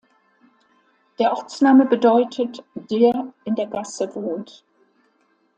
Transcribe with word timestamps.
Der 1.19 1.31
Ortsname 1.31 1.85
bedeutet 1.85 2.63
"der 2.73 3.35
in 3.45 3.53
der 3.53 3.67
Gasse 3.67 4.09
wohnt". 4.15 4.65